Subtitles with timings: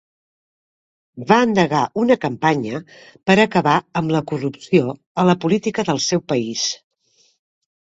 [1.31, 2.81] Va endegar una campanya
[3.31, 4.93] per acabar amb la corrupció
[5.27, 6.71] a la política del seu país.